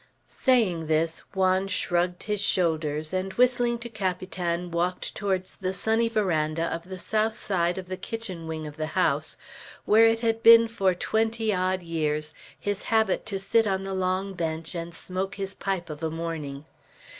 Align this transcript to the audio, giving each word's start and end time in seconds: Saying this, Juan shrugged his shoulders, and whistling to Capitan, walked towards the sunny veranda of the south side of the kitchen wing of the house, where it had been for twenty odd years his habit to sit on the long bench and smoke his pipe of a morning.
Saying 0.27 0.87
this, 0.87 1.19
Juan 1.35 1.67
shrugged 1.67 2.23
his 2.23 2.41
shoulders, 2.41 3.13
and 3.13 3.33
whistling 3.33 3.77
to 3.77 3.87
Capitan, 3.87 4.71
walked 4.71 5.13
towards 5.13 5.55
the 5.57 5.73
sunny 5.75 6.09
veranda 6.09 6.63
of 6.73 6.85
the 6.89 6.97
south 6.97 7.35
side 7.35 7.77
of 7.77 7.87
the 7.87 7.97
kitchen 7.97 8.47
wing 8.47 8.65
of 8.65 8.77
the 8.77 8.87
house, 8.97 9.37
where 9.85 10.05
it 10.07 10.21
had 10.21 10.41
been 10.41 10.67
for 10.67 10.95
twenty 10.95 11.53
odd 11.53 11.83
years 11.83 12.33
his 12.59 12.85
habit 12.85 13.27
to 13.27 13.37
sit 13.37 13.67
on 13.67 13.83
the 13.83 13.93
long 13.93 14.33
bench 14.33 14.73
and 14.73 14.95
smoke 14.95 15.35
his 15.35 15.53
pipe 15.53 15.87
of 15.87 16.01
a 16.01 16.09
morning. 16.09 16.65